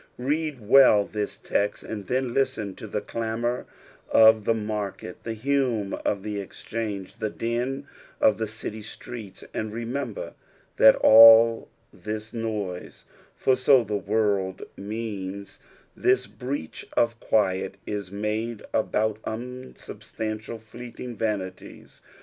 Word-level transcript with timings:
Read 0.17 0.59
well 0.67 1.05
this 1.05 1.37
text, 1.37 1.83
and 1.83 2.07
then 2.07 2.33
listen 2.33 2.73
to 2.73 2.87
the 2.87 3.01
clamour 3.01 3.67
of 4.09 4.45
the 4.45 4.53
maiket, 4.55 5.17
the 5.21 5.35
hum 5.35 5.93
of 6.03 6.23
the 6.23 6.39
exchange, 6.39 7.17
the 7.17 7.29
din 7.29 7.85
of 8.19 8.39
the 8.39 8.47
city 8.47 8.81
streets, 8.81 9.43
and 9.53 9.71
remember 9.71 10.33
that 10.77 10.95
all 11.01 11.69
this 11.93 12.33
noise 12.33 13.05
(tor 13.39 13.55
so 13.55 13.83
the 13.83 13.95
word 13.95 14.63
means), 14.75 15.59
this 15.95 16.25
breach 16.25 16.83
of 16.97 17.19
quiet, 17.19 17.77
is 17.85 18.09
made 18.11 18.63
about 18.73 19.19
unsubstantial, 19.23 20.57
fleeting 20.57 21.15
vanities. 21.15 22.01